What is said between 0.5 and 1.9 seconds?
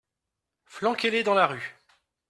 Flanquez-les dans la rue!